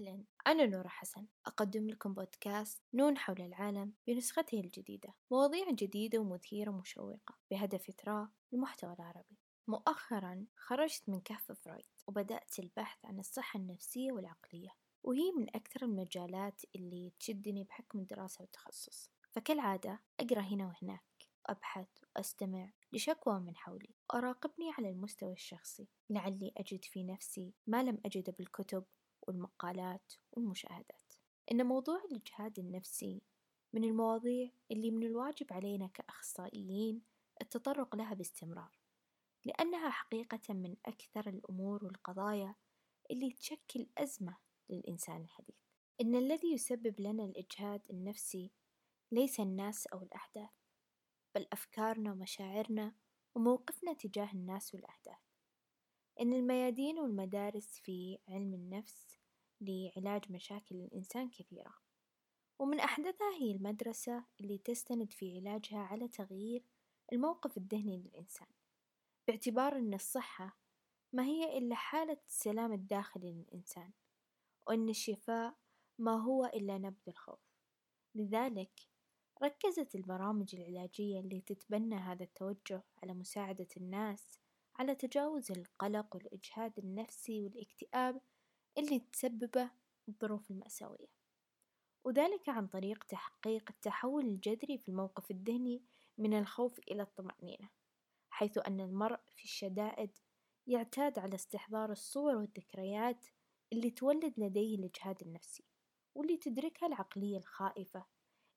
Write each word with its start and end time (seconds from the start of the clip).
أهلا. 0.00 0.24
أنا 0.46 0.66
نورة 0.66 0.88
حسن. 0.88 1.26
أقدم 1.46 1.88
لكم 1.88 2.14
بودكاست 2.14 2.82
نون 2.94 3.18
حول 3.18 3.40
العالم 3.40 3.92
بنسخته 4.06 4.60
الجديدة. 4.60 5.14
مواضيع 5.30 5.70
جديدة 5.70 6.18
ومثيرة 6.18 6.70
ومشوقة 6.70 7.34
بهدف 7.50 7.88
إثراء 7.88 8.28
المحتوى 8.52 8.92
العربي. 8.92 9.38
مؤخرا 9.68 10.46
خرجت 10.56 11.08
من 11.08 11.20
كهف 11.20 11.52
فرويد 11.52 11.86
وبدأت 12.06 12.58
البحث 12.58 13.04
عن 13.04 13.18
الصحة 13.18 13.60
النفسية 13.60 14.12
والعقلية 14.12 14.70
وهي 15.02 15.32
من 15.32 15.48
أكثر 15.56 15.82
المجالات 15.82 16.62
اللي 16.76 17.12
تشدني 17.20 17.64
بحكم 17.64 17.98
الدراسة 17.98 18.42
والتخصص. 18.42 19.10
فكالعادة 19.32 20.00
أقرأ 20.20 20.40
هنا 20.40 20.66
وهناك 20.66 21.04
أبحث 21.46 21.88
وأستمع 22.16 22.72
لشكوى 22.92 23.40
من 23.40 23.56
حولي 23.56 23.94
أراقبني 24.14 24.70
على 24.78 24.90
المستوى 24.90 25.32
الشخصي. 25.32 25.88
لعلي 26.10 26.52
أجد 26.56 26.84
في 26.84 27.04
نفسي 27.04 27.54
ما 27.66 27.82
لم 27.82 27.98
أجده 28.04 28.32
بالكتب 28.38 28.84
والمقالات 29.30 30.12
والمشاهدات. 30.32 31.12
إن 31.52 31.66
موضوع 31.66 32.02
الإجهاد 32.10 32.58
النفسي 32.58 33.22
من 33.72 33.84
المواضيع 33.84 34.50
اللي 34.70 34.90
من 34.90 35.06
الواجب 35.06 35.52
علينا 35.52 35.86
كأخصائيين 35.86 37.02
التطرق 37.42 37.96
لها 37.96 38.14
باستمرار 38.14 38.78
لأنها 39.44 39.90
حقيقة 39.90 40.54
من 40.54 40.76
أكثر 40.86 41.28
الأمور 41.28 41.84
والقضايا 41.84 42.54
اللي 43.10 43.32
تشكل 43.32 43.86
أزمة 43.98 44.36
للإنسان 44.70 45.22
الحديث. 45.22 45.56
إن 46.00 46.14
الذي 46.14 46.52
يسبب 46.52 47.00
لنا 47.00 47.24
الإجهاد 47.24 47.86
النفسي 47.90 48.50
ليس 49.12 49.40
الناس 49.40 49.86
أو 49.86 50.02
الأحداث 50.02 50.50
بل 51.34 51.46
أفكارنا 51.52 52.12
ومشاعرنا 52.12 52.94
وموقفنا 53.34 53.92
تجاه 53.92 54.32
الناس 54.32 54.74
والأحداث. 54.74 55.18
إن 56.20 56.32
الميادين 56.32 56.98
والمدارس 56.98 57.80
في 57.80 58.18
علم 58.28 58.54
النفس 58.54 59.19
لعلاج 59.60 60.32
مشاكل 60.32 60.74
الإنسان 60.74 61.30
كثيرة. 61.30 61.74
ومن 62.58 62.80
أحدثها 62.80 63.34
هي 63.40 63.52
المدرسة 63.52 64.24
اللي 64.40 64.58
تستند 64.58 65.12
في 65.12 65.38
علاجها 65.38 65.78
على 65.78 66.08
تغيير 66.08 66.64
الموقف 67.12 67.56
الذهني 67.56 67.96
للإنسان 67.96 68.48
باعتبار 69.28 69.76
أن 69.76 69.94
الصحة 69.94 70.56
ما 71.12 71.24
هي 71.24 71.58
إلا 71.58 71.74
حالة 71.74 72.18
السلام 72.28 72.72
الداخلي 72.72 73.32
للإنسان 73.32 73.92
وأن 74.66 74.88
الشفاء 74.88 75.54
ما 75.98 76.22
هو 76.22 76.44
إلا 76.44 76.78
نبذ 76.78 77.08
الخوف. 77.08 77.40
لذلك 78.14 78.80
ركزت 79.42 79.94
البرامج 79.94 80.54
العلاجية 80.54 81.20
اللي 81.20 81.40
تتبنى 81.40 81.94
هذا 81.94 82.22
التوجه 82.22 82.82
على 83.02 83.14
مساعدة 83.14 83.68
الناس 83.76 84.40
على 84.76 84.94
تجاوز 84.94 85.52
القلق 85.52 86.16
والإجهاد 86.16 86.78
النفسي 86.78 87.42
والاكتئاب 87.42 88.20
اللي 88.80 88.98
تسببه 88.98 89.70
الظروف 90.08 90.50
المأساوية. 90.50 91.20
وذلك 92.04 92.48
عن 92.48 92.66
طريق 92.66 93.04
تحقيق 93.04 93.70
التحول 93.70 94.24
الجذري 94.26 94.78
في 94.78 94.88
الموقف 94.88 95.30
الذهني 95.30 95.82
من 96.18 96.38
الخوف 96.38 96.78
إلى 96.78 97.02
الطمأنينة 97.02 97.68
حيث 98.30 98.58
أن 98.58 98.80
المرء 98.80 99.20
في 99.36 99.44
الشدائد 99.44 100.10
يعتاد 100.66 101.18
على 101.18 101.34
استحضار 101.34 101.92
الصور 101.92 102.36
والذكريات 102.36 103.26
اللي 103.72 103.90
تولد 103.90 104.34
لديه 104.36 104.76
الإجهاد 104.76 105.22
النفسي 105.22 105.64
واللي 106.14 106.36
تدركها 106.36 106.86
العقلية 106.86 107.38
الخائفة 107.38 108.06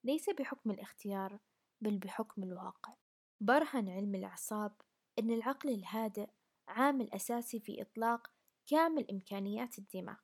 ليس 0.04 0.30
بحكم 0.30 0.72
الاختيار 0.72 1.40
بل 1.82 1.98
بحكم 1.98 2.44
الواقع. 2.44 2.94
برهن 3.42 3.90
علم 3.90 4.16
الأعصاب 4.16 4.82
أن 5.20 5.32
العقل 5.32 5.70
الهادئ 5.70 6.30
عامل 6.68 7.14
أساسي 7.14 7.60
في 7.60 7.82
إطلاق 7.82 8.33
كامل 8.68 9.12
إمكانيات 9.12 9.80
الدماغ. 9.80 10.20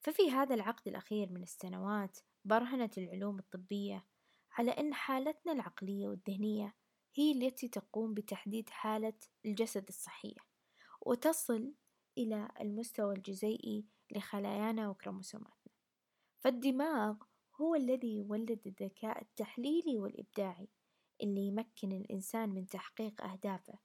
ففي 0.00 0.30
هذا 0.30 0.54
العقد 0.54 0.88
الأخير 0.88 1.32
من 1.32 1.42
السنوات 1.42 2.18
برهنت 2.44 2.98
العلوم 2.98 3.38
الطبية 3.38 4.06
على 4.58 4.70
أن 4.70 4.94
حالتنا 4.94 5.52
العقلية 5.52 6.08
والذهنية 6.08 6.74
هي 7.14 7.32
التي 7.32 7.68
تقوم 7.68 8.14
بتحديد 8.14 8.70
حالة 8.70 9.14
الجسد 9.44 9.88
الصحية 9.88 10.40
وتصل 11.00 11.74
إلى 12.18 12.48
المستوى 12.60 13.14
الجزيئي 13.14 13.84
لخلايانا 14.10 14.88
وكروموسوماتنا. 14.88 15.72
فالدماغ 16.38 17.16
هو 17.60 17.74
الذي 17.74 18.14
يولد 18.14 18.60
الذكاء 18.66 19.22
التحليلي 19.22 19.98
والإبداعي 19.98 20.68
اللي 21.22 21.40
يمكن 21.40 21.92
الإنسان 21.92 22.48
من 22.48 22.66
تحقيق 22.66 23.22
أهدافه. 23.22 23.78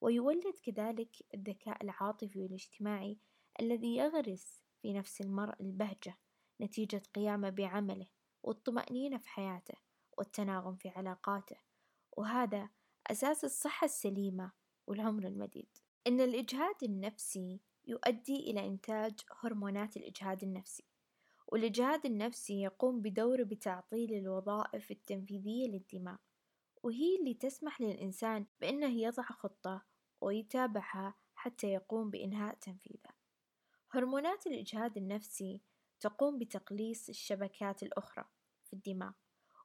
ويولد 0.00 0.54
كذلك 0.62 1.16
الذكاء 1.34 1.84
العاطفي 1.84 2.40
والاجتماعي 2.40 3.18
الذي 3.60 3.96
يغرس 3.96 4.62
في 4.82 4.92
نفس 4.92 5.20
المرء 5.20 5.60
البهجة 5.60 6.18
نتيجة 6.60 7.02
قيامه 7.14 7.50
بعمله 7.50 8.06
والطمأنينة 8.42 9.18
في 9.18 9.28
حياته 9.28 9.74
والتناغم 10.18 10.76
في 10.76 10.88
علاقاته. 10.88 11.56
وهذا 12.16 12.68
أساس 13.06 13.44
الصحة 13.44 13.84
السليمة 13.84 14.52
والعمر 14.86 15.26
المديد. 15.26 15.68
إن 16.06 16.20
الإجهاد 16.20 16.82
النفسي 16.82 17.60
يؤدي 17.86 18.50
إلى 18.50 18.66
إنتاج 18.66 19.20
هرمونات 19.40 19.96
الإجهاد 19.96 20.42
النفسي. 20.42 20.84
والإجهاد 21.46 22.06
النفسي 22.06 22.62
يقوم 22.62 23.00
بدوره 23.00 23.42
بتعطيل 23.42 24.14
الوظائف 24.14 24.90
التنفيذية 24.90 25.66
للدماغ. 25.66 26.16
وهي 26.82 27.16
اللي 27.16 27.34
تسمح 27.34 27.80
للإنسان 27.80 28.46
بأنه 28.60 29.00
يضع 29.00 29.22
خطة 29.22 29.84
ويتابعها 30.20 31.14
حتى 31.34 31.66
يقوم 31.66 32.10
بإنهاء 32.10 32.54
تنفيذها. 32.54 33.14
هرمونات 33.90 34.46
الإجهاد 34.46 34.96
النفسي 34.96 35.62
تقوم 36.00 36.38
بتقليص 36.38 37.08
الشبكات 37.08 37.82
الأخرى 37.82 38.24
في 38.64 38.72
الدماغ 38.72 39.12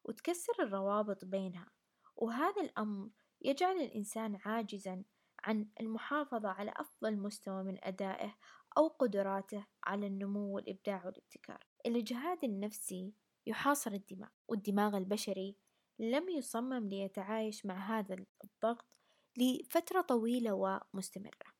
وتكسر 0.03 0.53
الروابط 0.59 1.25
بينها 1.25 1.71
وهذا 2.15 2.61
الأمر 2.61 3.09
يجعل 3.41 3.75
الإنسان 3.75 4.39
عاجزا 4.45 5.03
عن 5.43 5.67
المحافظة 5.79 6.49
على 6.49 6.73
أفضل 6.77 7.17
مستوى 7.17 7.63
من 7.63 7.77
أدائه 7.83 8.35
أو 8.77 8.87
قدراته 8.87 9.65
على 9.83 10.07
النمو 10.07 10.55
والإبداع 10.55 11.05
والابتكار. 11.05 11.65
الإجهاد 11.85 12.43
النفسي 12.43 13.13
يحاصر 13.45 13.91
الدماغ 13.91 14.29
والدماغ 14.47 14.97
البشري 14.97 15.57
لم 15.99 16.29
يصمم 16.29 16.89
ليتعايش 16.89 17.65
مع 17.65 17.99
هذا 17.99 18.15
الضغط 18.43 18.97
لفترة 19.37 20.01
طويلة 20.01 20.53
ومستمرة. 20.53 21.53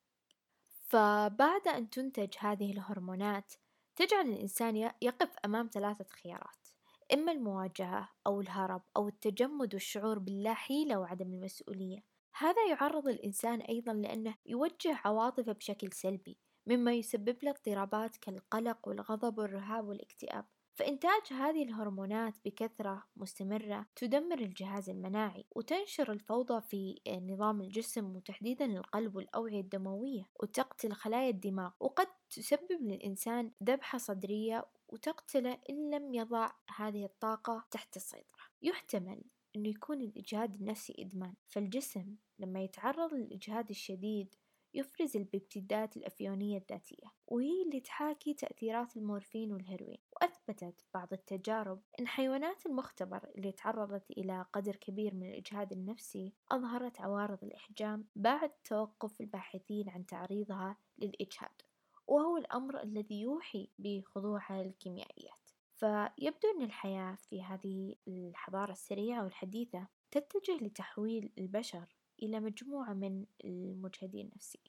فبعد 0.67 1.67
أن 1.67 1.89
تنتج 1.89 2.33
هذه 2.39 2.71
الهرمونات 2.71 3.53
تجعل 3.95 4.27
الإنسان 4.27 4.91
يقف 5.01 5.35
أمام 5.45 5.69
ثلاثة 5.73 6.05
خيارات. 6.09 6.67
إما 7.13 7.31
المواجهة 7.31 8.09
أو 8.27 8.41
الهرب 8.41 8.81
أو 8.97 9.07
التجمد 9.07 9.73
والشعور 9.73 10.19
باللا 10.19 10.53
حيلة 10.53 10.99
وعدم 10.99 11.33
المسؤولية. 11.33 12.03
هذا 12.37 12.65
يعرض 12.69 13.07
الإنسان 13.07 13.61
أيضا 13.61 13.93
لأنه 13.93 14.35
يوجه 14.45 14.99
عواطفه 15.05 15.51
بشكل 15.51 15.91
سلبي 15.91 16.37
مما 16.67 16.93
يسبب 16.93 17.37
له 17.43 17.51
اضطرابات 17.51 18.17
كالقلق 18.17 18.87
والغضب 18.87 19.37
والرهاب 19.37 19.87
والاكتئاب. 19.87 20.45
فإنتاج 20.73 21.21
هذه 21.31 21.63
الهرمونات 21.63 22.33
بكثرة 22.45 23.03
مستمرة 23.15 23.85
تدمر 23.95 24.39
الجهاز 24.39 24.89
المناعي 24.89 25.45
وتنشر 25.51 26.11
الفوضى 26.11 26.61
في 26.61 27.01
نظام 27.07 27.61
الجسم 27.61 28.15
وتحديدا 28.15 28.65
القلب 28.65 29.15
والأوعية 29.15 29.61
الدموية 29.61 30.29
وتقتل 30.39 30.93
خلايا 30.93 31.29
الدماغ 31.29 31.71
وقد 31.79 32.07
تسبب 32.29 32.81
للإنسان 32.81 33.51
ذبحة 33.63 33.97
صدرية 33.97 34.65
وتقتله 34.87 35.57
إن 35.69 35.89
لم 35.95 36.13
يضع 36.13 36.51
هذه 36.75 37.05
الطاقة 37.05 37.65
تحت 37.71 37.95
السيطرة. 37.95 38.43
يحتمل 38.61 39.21
أنه 39.55 39.69
يكون 39.69 40.01
الإجهاد 40.01 40.53
النفسي 40.55 40.95
إدمان 40.99 41.33
فالجسم 41.47 42.15
لما 42.39 42.63
يتعرض 42.63 43.13
للإجهاد 43.13 43.69
الشديد 43.69 44.35
يفرز 44.73 45.17
البيبتيدات 45.17 45.97
الأفيونية 45.97 46.57
الذاتية 46.57 47.07
وهي 47.27 47.61
اللي 47.61 47.79
تحاكي 47.79 48.33
تأثيرات 48.33 48.97
المورفين 48.97 49.51
والهيروين 49.51 49.97
وأثبتت 50.11 50.85
بعض 50.93 51.13
التجارب 51.13 51.81
أن 51.99 52.07
حيوانات 52.07 52.65
المختبر 52.65 53.29
اللي 53.35 53.51
تعرضت 53.51 54.11
إلى 54.11 54.45
قدر 54.53 54.75
كبير 54.75 55.15
من 55.15 55.29
الإجهاد 55.29 55.71
النفسي 55.71 56.33
أظهرت 56.51 57.01
عوارض 57.01 57.43
الإحجام 57.43 58.07
بعد 58.15 58.49
توقف 58.49 59.21
الباحثين 59.21 59.89
عن 59.89 60.05
تعريضها 60.05 60.77
للإجهاد 60.97 61.61
وهو 62.07 62.37
الأمر 62.37 62.83
الذي 62.83 63.21
يوحي 63.21 63.69
بخضوعها 63.79 64.63
للكيميائيات. 64.63 65.49
فيبدو 65.75 66.47
أن 66.57 66.61
الحياة 66.61 67.15
في 67.15 67.43
هذه 67.43 67.95
الحضارة 68.07 68.71
السريعة 68.71 69.23
والحديثة 69.23 69.87
تتجه 70.11 70.57
لتحويل 70.61 71.31
البشر 71.37 71.95
إلى 72.23 72.39
مجموعة 72.39 72.93
من 72.93 73.25
المجهدين 73.45 74.31
نفسيا 74.35 74.61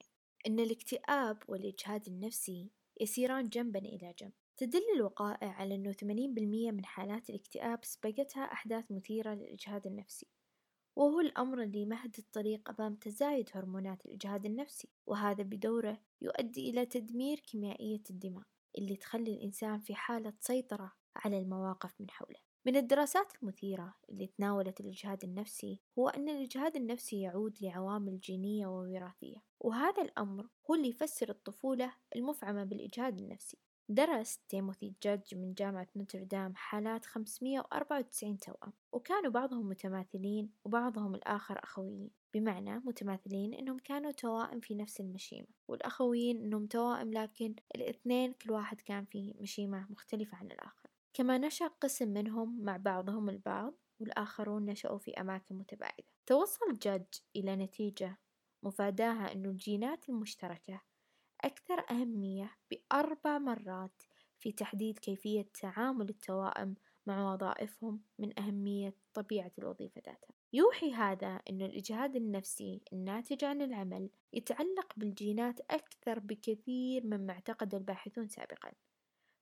إن 0.47 0.61
الاكتئاب 0.61 1.39
والإجهاد 1.49 2.09
النفسي 2.09 2.71
يسيران 3.01 3.49
جنبا 3.49 3.79
إلى 3.79 4.15
جنب. 4.19 4.33
تدل 4.57 4.83
الوقائع 4.97 5.49
على 5.49 5.75
أنه 5.75 5.93
80% 5.93 6.73
من 6.73 6.85
حالات 6.85 7.31
الاكتئاب 7.31 7.85
سبقتها 7.85 8.43
أحداث 8.43 8.93
مثيرة 8.93 9.35
للإجهاد 9.35 9.87
النفسي 9.87 10.27
وهو 10.97 11.21
الأمر 11.21 11.63
اللي 11.63 11.87
مهد 11.87 12.17
الطريق 12.19 12.71
أمام 12.71 12.95
تزايد 12.95 13.51
هرمونات 13.53 14.07
الإجهاد 14.07 14.47
النفسي 14.47 14.89
وهذا 15.07 15.43
بدوره 15.43 16.01
يؤدي 16.23 16.71
إلى 16.71 16.87
تدمير 16.87 17.41
كيميائية 17.41 18.03
الدماغ 18.11 18.45
اللي 18.79 18.97
تخلي 18.97 19.35
الإنسان 19.35 19.81
في 19.81 19.95
حالة 19.95 20.33
سيطرة 20.41 20.93
على 21.17 21.39
المواقف 21.39 22.01
من 22.01 22.11
حوله. 22.11 22.54
من 22.67 22.77
الدراسات 22.77 23.33
المثيرة 23.43 23.95
اللي 24.11 24.27
تناولت 24.27 24.81
الإجهاد 24.81 25.25
النفسي 25.25 25.81
هو 25.99 26.09
أن 26.09 26.29
الإجهاد 26.29 26.77
النفسي 26.77 27.21
يعود 27.21 27.57
لعوامل 27.61 28.21
جينية 28.21 28.67
ووراثية 28.67 29.37
وهذا 29.61 30.03
الأمر 30.03 30.49
هو 30.71 30.75
اللي 30.75 30.89
يفسر 30.89 31.31
الطفولة 31.31 31.93
المفعمة 32.17 32.65
بالإجهاد 32.65 33.19
النفسي. 33.19 33.59
درس 33.89 34.39
تيموثي 34.49 34.95
جادج 35.03 35.35
من 35.35 35.55
جامعة 35.55 35.87
نوتردام 35.97 36.53
حالات 36.57 37.07
594 37.07 38.39
توأم 38.39 38.73
وكانوا 38.93 39.31
بعضهم 39.31 39.69
متماثلين 39.69 40.51
وبعضهم 40.65 41.15
الآخر 41.15 41.61
أخويين. 41.63 42.11
بمعنى 42.35 42.79
متماثلين 42.79 43.55
إنهم 43.55 43.79
كانوا 43.79 44.11
توائم 44.11 44.61
في 44.61 44.75
نفس 44.75 45.01
المشيمة 45.01 45.47
والأخويين 45.69 46.41
إنهم 46.41 46.67
توائم 46.67 47.13
لكن 47.13 47.55
الاثنين 47.75 48.33
كل 48.33 48.51
واحد 48.53 48.81
كان 48.81 49.05
في 49.05 49.35
مشيمة 49.41 49.87
مختلفة 49.91 50.37
عن 50.37 50.47
الآخر. 50.47 50.84
كما 51.15 51.39
نشأ 51.39 51.67
قسم 51.67 52.09
منهم 52.09 52.65
مع 52.65 52.77
بعضهم 52.77 53.29
البعض 53.29 53.75
والآخرون 54.01 54.65
نشأوا 54.65 54.99
في 54.99 55.11
أماكن 55.21 55.55
متباعدة. 55.55 56.05
توصل 56.27 56.79
جادج 56.83 57.15
إلى 57.37 57.57
نتيجة 57.57 58.19
مفاداها 58.63 59.33
أن 59.33 59.45
الجينات 59.45 60.09
المشتركة 60.09 60.81
أكثر 61.45 61.85
أهمية 61.91 62.51
بأربع 62.71 63.39
مرات 63.39 64.03
في 64.39 64.53
تحديد 64.53 64.99
كيفية 64.99 65.49
تعامل 65.61 66.09
التوائم 66.09 66.75
مع 67.07 67.33
وظائفهم 67.33 68.01
من 68.19 68.39
أهمية 68.39 68.95
طبيعة 69.15 69.53
الوظيفة 69.59 70.03
ذاتها. 70.07 70.35
يوحي 70.53 70.93
هذا 70.93 71.41
أن 71.51 71.63
الإجهاد 71.63 72.17
النفسي 72.17 72.81
الناتج 72.93 73.45
عن 73.45 73.63
العمل 73.63 74.11
يتعلق 74.33 74.93
بالجينات 74.97 75.61
أكثر 75.61 76.19
بكثير 76.19 77.07
مما 77.07 77.33
اعتقد 77.33 77.75
الباحثون 77.75 78.29
سابقا. 78.29 78.73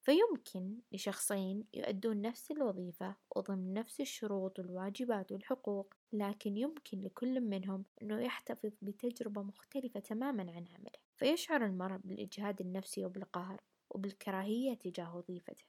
فيمكن 0.02 0.78
لشخصين 0.92 1.64
يؤدون 1.74 2.20
نفس 2.20 2.50
الوظيفة 2.50 3.16
وضمن 3.36 3.72
نفس 3.72 4.00
الشروط 4.00 4.58
والواجبات 4.58 5.32
والحقوق 5.32 5.94
لكن 6.12 6.56
يمكن 6.56 7.00
لكل 7.00 7.40
منهم 7.40 7.84
أنه 8.02 8.20
يحتفظ 8.20 8.72
بتجربة 8.82 9.42
مختلفة 9.42 10.00
تماما 10.00 10.42
عن 10.42 10.66
عمله. 10.74 10.92
فيشعر 11.16 11.66
المرء 11.66 11.96
بالإجهاد 11.96 12.60
النفسي 12.60 13.04
وبالقهر 13.04 13.60
وبالكراهية 13.90 14.74
تجاه 14.74 15.16
وظيفته 15.16 15.64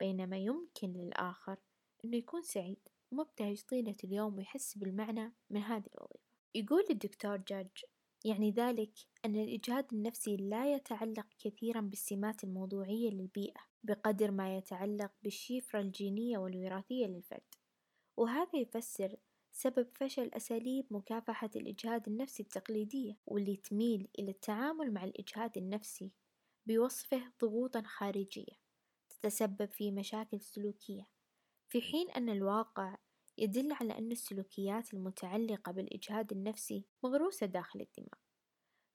بينما 0.00 0.36
يمكن 0.36 0.92
للآخر 0.92 1.56
أنه 2.04 2.16
يكون 2.16 2.42
سعيد 2.42 2.88
ومبتهج 3.12 3.62
طيلة 3.62 3.96
اليوم 4.04 4.36
ويحس 4.36 4.78
بالمعنى 4.78 5.32
من 5.50 5.60
هذه 5.60 5.86
الوظيفة. 5.94 6.30
يقول 6.54 6.84
الدكتور 6.90 7.36
جاج 7.36 7.68
يعني 8.24 8.50
ذلك 8.50 8.92
أن 9.24 9.36
الإجهاد 9.36 9.86
النفسي 9.92 10.36
لا 10.36 10.74
يتعلق 10.74 11.26
كثيرا 11.38 11.80
بالسمات 11.80 12.44
الموضوعية 12.44 13.10
للبيئة 13.10 13.60
بقدر 13.82 14.30
ما 14.30 14.56
يتعلق 14.56 15.12
بالشفرة 15.22 15.80
الجينية 15.80 16.38
والوراثية 16.38 17.06
للفرد. 17.06 17.54
وهذا 18.16 18.58
يفسر 18.58 19.16
سبب 19.52 19.88
فشل 19.94 20.30
أساليب 20.34 20.86
مكافحة 20.90 21.50
الإجهاد 21.56 22.08
النفسي 22.08 22.42
التقليدية 22.42 23.18
واللي 23.26 23.56
تميل 23.56 24.08
إلى 24.18 24.30
التعامل 24.30 24.92
مع 24.92 25.04
الإجهاد 25.04 25.58
النفسي 25.58 26.12
بوصفه 26.66 27.32
ضغوطا 27.40 27.82
خارجية 27.82 28.60
تتسبب 29.08 29.70
في 29.70 29.90
مشاكل 29.90 30.40
سلوكية. 30.40 31.08
في 31.68 31.80
حين 31.80 32.10
أن 32.10 32.28
الواقع 32.28 32.96
يدل 33.40 33.72
على 33.72 33.98
أن 33.98 34.12
السلوكيات 34.12 34.94
المتعلقة 34.94 35.72
بالإجهاد 35.72 36.32
النفسي 36.32 36.84
مغروسة 37.04 37.46
داخل 37.46 37.80
الدماغ 37.80 38.20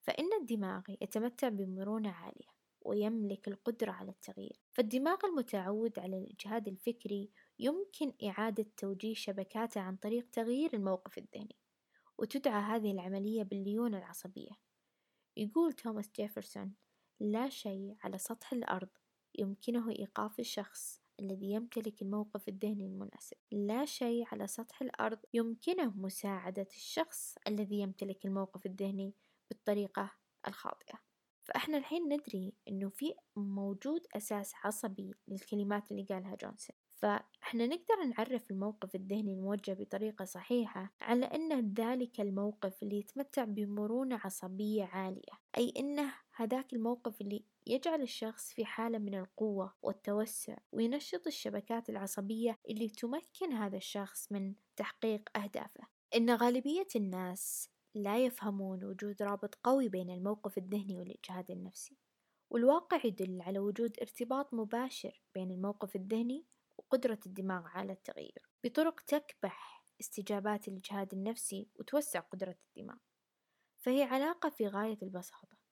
فإن 0.02 0.34
الدماغ 0.42 0.82
يتمتع 1.02 1.50
بمرونة 1.50 2.10
عالية 2.10 2.56
ويملك 2.82 3.48
القدرة 3.48 3.92
على 3.92 4.12
التغيير. 4.12 4.62
فالدماغ 4.72 5.18
المتعود 5.26 6.00
على 6.00 6.18
الإجهاد 6.18 6.68
الفكري 6.68 7.32
يمكن 7.60 8.14
إعادة 8.24 8.66
توجيه 8.78 9.14
شبكاته 9.14 9.82
عن 9.82 9.96
طريق 9.96 10.30
تغيير 10.30 10.74
الموقف 10.74 11.18
الذهني 11.18 11.56
وتدعى 12.18 12.62
هذه 12.62 12.92
العملية 12.92 13.44
بالليونة 13.44 13.98
العصبية. 13.98 14.52
يقول 15.38 15.74
توماس 15.74 16.12
جيفرسون 16.16 16.76
لا 17.20 17.50
شيء 17.50 17.96
على 18.04 18.18
سطح 18.18 18.54
الأرض 18.54 18.90
يمكنه 19.40 19.90
إيقاف 19.90 20.40
الشخص 20.40 21.05
الذي 21.20 21.52
يمتلك 21.52 22.02
الموقف 22.02 22.50
الذهني 22.50 22.86
المناسب. 22.86 23.38
لا 23.52 23.86
شيء 23.86 24.26
على 24.32 24.48
سطح 24.48 24.82
الأرض 24.82 25.20
يمكنه 25.34 25.94
مساعدة 25.98 26.68
الشخص 26.72 27.36
الذي 27.48 27.80
يمتلك 27.80 28.26
الموقف 28.26 28.66
الذهني 28.66 29.14
بالطريقة 29.50 30.12
الخاطئة. 30.48 31.00
فإحنا 31.44 31.78
الحين 31.78 32.14
ندري 32.14 32.54
إنه 32.68 32.90
في 32.90 33.14
موجود 33.36 34.02
أساس 34.16 34.54
عصبي 34.64 35.14
للكلمات 35.28 35.92
اللي 35.92 36.04
قالها 36.04 36.36
جونسون. 36.36 36.76
فإحنا 36.96 37.68
نقدر 37.68 38.04
نعرف 38.18 38.52
الموقف 38.52 38.96
الذهني 38.96 39.34
الموجه 39.34 39.74
بطريقة 39.74 40.26
صحيحة 40.26 40.94
على 41.02 41.26
أنه 41.26 41.74
ذلك 41.78 42.22
الموقف 42.22 42.84
اللي 42.84 43.00
يتمتع 43.00 43.44
بمرونة 43.44 44.20
عصبية 44.24 44.84
عالية. 44.84 45.40
أي 45.58 45.74
أنه 45.78 46.14
هذاك 46.36 46.74
الموقف 46.74 47.22
اللي 47.22 47.46
يجعل 47.68 48.02
الشخص 48.02 48.54
في 48.54 48.66
حالة 48.66 48.98
من 48.98 49.16
القوة 49.16 49.74
والتوسع 49.82 50.58
وينشط 50.72 51.28
الشبكات 51.28 51.90
العصبية 51.90 52.60
اللي 52.70 52.90
تمكن 52.90 53.54
هذا 53.54 53.78
الشخص 53.78 54.32
من 54.32 54.54
تحقيق 54.76 55.38
أهدافه. 55.38 55.88
إن 56.16 56.36
غالبية 56.36 56.88
الناس 56.96 57.70
لا 57.96 58.18
يفهمون 58.26 58.84
وجود 58.84 59.22
رابط 59.22 59.56
قوي 59.64 59.90
بين 59.90 60.10
الموقف 60.10 60.58
الذهني 60.58 60.98
والإجهاد 60.98 61.52
النفسي. 61.52 61.98
والواقع 62.50 63.02
يدل 63.06 63.42
على 63.42 63.60
وجود 63.60 64.00
ارتباط 64.02 64.54
مباشر 64.54 65.22
بين 65.34 65.52
الموقف 65.52 65.96
الذهني 65.96 66.46
وقدرة 66.78 67.20
الدماغ 67.26 67.68
على 67.68 67.94
التغيير. 67.94 68.50
بطرق 68.64 69.02
تكبح 69.02 69.86
استجابات 70.02 70.68
الإجهاد 70.68 71.14
النفسي 71.14 71.70
وتوسع 71.76 72.20
قدرة 72.20 72.56
الدماغ. 72.70 72.98
فهي 73.78 74.04
علاقة 74.04 74.50
في 74.50 74.68
غاية 74.68 74.98
البساطة. 75.04 75.65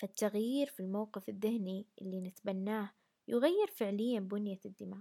فالتغيير 0.00 0.66
في 0.66 0.80
الموقف 0.80 1.28
الذهني 1.28 1.86
اللي 2.02 2.20
نتبناه 2.20 2.90
يغير 3.28 3.66
فعليا 3.66 4.20
بنية 4.20 4.60
الدماغ. 4.64 5.00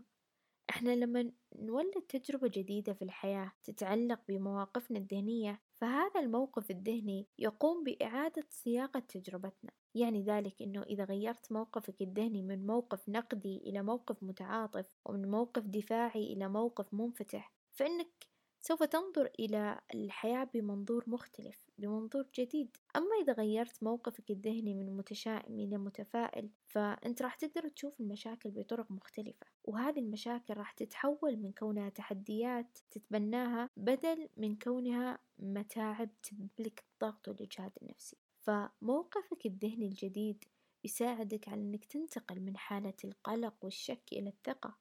إحنا 0.69 0.95
لما 0.95 1.31
نولد 1.55 2.01
تجربة 2.09 2.47
جديدة 2.47 2.93
في 2.93 3.01
الحياة 3.01 3.51
تتعلق 3.63 4.19
بمواقفنا 4.27 4.99
الذهنية 4.99 5.61
فهذا 5.73 6.19
الموقف 6.19 6.71
الذهني 6.71 7.27
يقوم 7.37 7.83
بإعادة 7.83 8.43
صياغة 8.49 8.99
تجربتنا. 8.99 9.71
يعني 9.95 10.23
ذلك 10.23 10.61
أنه 10.61 10.83
إذا 10.83 11.03
غيرت 11.03 11.51
موقفك 11.51 12.01
الذهني 12.01 12.43
من 12.43 12.65
موقف 12.65 13.09
نقدي 13.09 13.57
إلى 13.57 13.83
موقف 13.83 14.23
متعاطف 14.23 14.97
ومن 15.05 15.31
موقف 15.31 15.63
دفاعي 15.63 16.33
إلى 16.33 16.47
موقف 16.49 16.93
منفتح 16.93 17.53
فإنك 17.71 18.27
سوف 18.69 18.83
تنظر 18.83 19.29
إلى 19.39 19.79
الحياة 19.93 20.43
بمنظور 20.43 21.03
مختلف 21.07 21.69
بمنظور 21.77 22.27
جديد. 22.35 22.77
أما 22.95 23.15
إذا 23.21 23.33
غيرت 23.33 23.83
موقفك 23.83 24.31
الذهني 24.31 24.73
من 24.73 24.97
متشائم 24.97 25.59
إلى 25.59 25.77
متفائل 25.77 26.49
فأنت 26.67 27.21
راح 27.21 27.35
تقدر 27.35 27.69
تشوف 27.69 27.99
المشاكل 27.99 28.51
بطرق 28.51 28.91
مختلفة. 28.91 29.47
وهذه 29.63 29.99
المشاكل 29.99 30.53
راح 30.53 30.71
تتحول 30.71 31.37
من 31.37 31.51
كونها 31.51 31.89
تحديات 31.89 32.77
تتبناها 32.91 33.69
بدل 33.77 34.29
من 34.37 34.55
كونها 34.55 35.19
متاعب 35.39 36.09
تملك 36.23 36.83
الضغط 36.93 37.27
والإجهاد 37.27 37.71
النفسي. 37.81 38.17
فموقفك 38.41 39.45
الذهني 39.45 39.87
الجديد 39.87 40.43
يساعدك 40.83 41.49
على 41.49 41.61
أنك 41.61 41.85
تنتقل 41.85 42.39
من 42.39 42.57
حالة 42.57 42.97
القلق 43.03 43.55
والشك 43.61 44.03
إلى 44.13 44.29
الثقة 44.29 44.77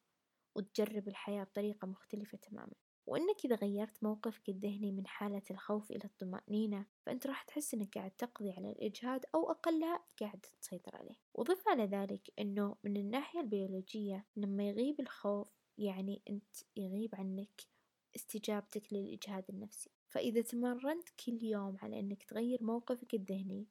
وتجرب 0.55 1.09
الحياة 1.09 1.45
بطريقة 1.45 1.87
مختلفة 1.87 2.39
تماما. 2.39 2.75
وإنك 3.09 3.45
إذا 3.45 3.57
غيرت 3.57 4.03
موقفك 4.03 4.49
الذهني 4.49 4.93
من 4.93 5.07
حالة 5.07 5.43
الخوف 5.51 5.91
إلى 5.91 6.05
الطمأنينة 6.05 6.87
فأنت 7.07 7.27
راح 7.27 7.43
تحس 7.43 7.75
إنك 7.75 7.99
قاعد 7.99 8.11
تقضي 8.11 8.51
على 8.51 8.71
الإجهاد 8.71 9.25
أو 9.35 9.51
أقلها 9.51 10.05
قاعد 10.21 10.47
تسيطر 10.61 10.97
عليه. 10.97 11.17
وضف 11.35 11.69
على 11.69 11.85
ذلك 11.85 12.31
إنه 12.39 12.77
من 12.85 12.97
الناحية 12.97 13.41
البيولوجية 13.41 14.27
لما 14.37 14.69
يغيب 14.69 15.01
الخوف 15.01 15.49
يعني 15.79 16.23
أنت 16.31 16.57
يغيب 16.77 17.15
عنك 17.15 17.63
استجابتك 18.17 18.93
للإجهاد 18.93 19.45
النفسي. 19.51 19.91
فإذا 20.09 20.41
تمرنت 20.41 21.09
كل 21.27 21.39
يوم 21.43 21.77
على 21.83 22.01
أنك 22.01 22.23
تغير 22.23 22.63
موقفك 22.63 23.15
الذهني 23.15 23.67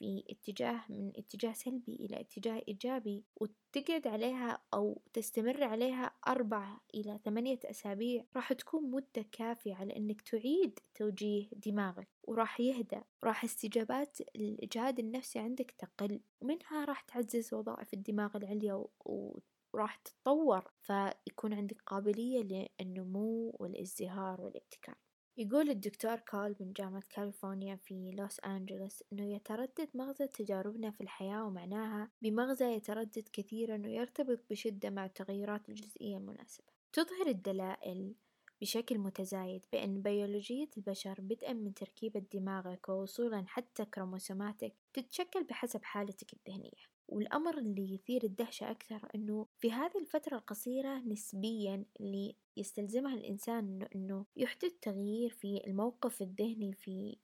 في 0.00 0.24
اتجاه 0.30 0.84
من 0.88 1.12
اتجاه 1.16 1.52
سلبي 1.52 1.94
إلى 1.94 2.20
اتجاه 2.20 2.62
إيجابي 2.68 3.24
وتقعد 3.36 4.06
عليها 4.06 4.62
أو 4.74 5.02
تستمر 5.12 5.64
عليها 5.64 6.10
أربعة 6.28 6.80
إلى 6.94 7.20
ثمانية 7.24 7.58
أسابيع 7.64 8.24
راح 8.36 8.52
تكون 8.52 8.90
مدة 8.90 9.24
كافية 9.32 9.74
على 9.74 9.96
أنك 9.96 10.20
تعيد 10.20 10.78
توجيه 10.94 11.48
دماغك 11.52 12.08
وراح 12.24 12.60
يهدأ 12.60 13.04
راح 13.24 13.44
استجابات 13.44 14.20
الإجهاد 14.36 14.98
النفسي 14.98 15.38
عندك 15.38 15.70
تقل 15.78 16.20
ومنها 16.40 16.84
راح 16.84 17.00
تعزز 17.00 17.54
وظائف 17.54 17.94
الدماغ 17.94 18.36
العليا 18.36 18.84
وراح 19.04 19.96
تتطور 19.96 20.70
فيكون 20.82 21.52
عندك 21.54 21.82
قابلية 21.86 22.68
للنمو 22.80 23.56
والإزدهار 23.60 24.40
والابتكار. 24.40 24.96
يقول 25.40 25.70
الدكتور 25.70 26.16
كول 26.16 26.56
من 26.60 26.72
جامعة 26.72 27.02
كاليفورنيا 27.10 27.76
في 27.76 28.10
لوس 28.10 28.40
أنجلوس 28.40 29.04
إنه 29.12 29.34
يتردد 29.34 29.88
مغزى 29.94 30.26
تجاربنا 30.26 30.90
في 30.90 31.00
الحياة 31.00 31.44
ومعناها 31.44 32.10
بمغزى 32.22 32.64
يتردد 32.64 33.28
كثيرا 33.32 33.82
ويرتبط 33.84 34.40
بشدة 34.50 34.90
مع 34.90 35.04
التغيرات 35.04 35.68
الجزئية 35.68 36.16
المناسبة. 36.16 36.64
تظهر 36.92 37.26
الدلائل 37.26 38.14
بشكل 38.60 38.98
متزايد 38.98 39.64
بأن 39.72 40.02
بيولوجية 40.02 40.68
البشر 40.76 41.20
بدءا 41.20 41.52
من 41.52 41.74
تركيبة 41.74 42.22
دماغك 42.32 42.88
ووصولا 42.88 43.44
حتى 43.46 43.84
كروموسوماتك 43.84 44.74
تتشكل 44.92 45.44
بحسب 45.44 45.84
حالتك 45.84 46.32
الذهنية. 46.32 46.90
والأمر 47.10 47.58
اللي 47.58 47.94
يثير 47.94 48.24
الدهشة 48.24 48.70
أكثر 48.70 49.08
أنه 49.14 49.46
في 49.58 49.72
هذه 49.72 49.98
الفترة 49.98 50.36
القصيرة 50.36 50.98
نسبيا 50.98 51.84
اللي 52.00 52.34
يستلزمها 52.56 53.14
الإنسان 53.14 53.88
أنه, 53.94 54.24
يحدث 54.36 54.72
تغيير 54.82 55.30
في 55.30 55.62
الموقف 55.66 56.22
الذهني 56.22 56.72
في 56.72 57.16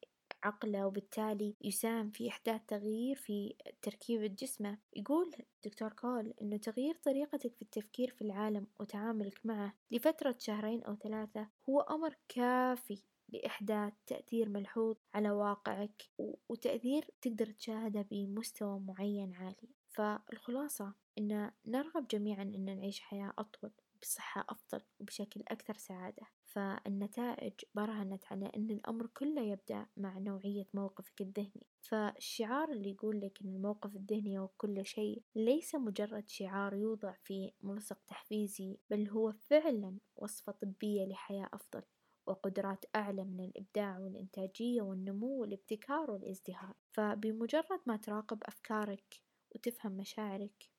عقله 0.42 0.86
وبالتالي 0.86 1.54
يساهم 1.60 2.10
في 2.10 2.28
إحداث 2.28 2.60
تغيير 2.68 3.16
في 3.16 3.54
تركيبة 3.82 4.26
جسمه 4.26 4.78
يقول 4.96 5.32
دكتور 5.64 5.92
كول 5.92 6.34
إنه 6.42 6.56
تغيير 6.56 6.94
طريقتك 6.94 7.54
في 7.54 7.62
التفكير 7.62 8.10
في 8.10 8.22
العالم 8.22 8.66
وتعاملك 8.80 9.40
معه 9.44 9.74
لفترة 9.90 10.36
شهرين 10.38 10.82
أو 10.82 10.96
ثلاثة 10.96 11.48
هو 11.68 11.80
أمر 11.80 12.16
كافي. 12.28 13.02
لإحداث 13.28 13.92
تأثير 14.06 14.48
ملحوظ 14.48 14.96
على 15.14 15.30
واقعك 15.30 16.02
وتأثير 16.48 17.10
تقدر 17.22 17.46
تشاهده 17.46 18.06
بمستوى 18.10 18.80
معين 18.80 19.34
عالي. 19.34 19.68
فالخلاصة 19.88 20.94
إن 21.18 21.50
نرغب 21.66 22.08
جميعا 22.08 22.42
إن 22.42 22.76
نعيش 22.76 23.00
حياة 23.00 23.32
أطول 23.38 23.70
بصحة 24.02 24.46
أفضل 24.48 24.80
وبشكل 25.00 25.42
أكثر 25.48 25.76
سعادة. 25.76 26.22
فالنتائج 26.44 27.52
برهنت 27.74 28.24
على 28.30 28.50
أن 28.56 28.70
الأمر 28.70 29.06
كله 29.06 29.42
يبدأ 29.42 29.86
مع 29.96 30.18
نوعية 30.18 30.66
موقفك 30.74 31.20
الذهني. 31.20 31.66
فالشعار 31.80 32.72
اللي 32.72 32.90
يقول 32.90 33.20
لك 33.20 33.38
أن 33.44 33.48
الموقف 33.48 33.96
الذهني 33.96 34.38
هو 34.38 34.48
كل 34.48 34.86
شيء 34.86 35.22
ليس 35.34 35.74
مجرد 35.74 36.28
شعار 36.28 36.74
يوضع 36.74 37.14
في 37.24 37.52
ملصق 37.62 37.98
تحفيزي 38.08 38.78
بل 38.90 39.08
هو 39.08 39.32
فعلا 39.32 39.98
وصفة 40.16 40.52
طبية 40.52 41.04
لحياة 41.04 41.48
أفضل. 41.52 41.82
وقدرات 42.26 42.84
أعلى 42.96 43.24
من 43.24 43.40
الإبداع 43.40 43.98
والإنتاجية 43.98 44.82
والنمو 44.82 45.40
والابتكار 45.40 46.10
والإزدهار. 46.10 46.74
فبمجرد 46.92 47.80
ما 47.86 47.96
تراقب 47.96 48.38
أفكارك 48.44 49.22
وتفهم 49.54 49.92
مشاعرك 49.92 50.70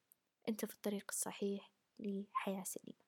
أنت 0.49 0.65
في 0.65 0.73
الطريق 0.73 1.05
الصحيح 1.09 1.71
لحياة 1.99 2.63
سليمة. 2.63 3.06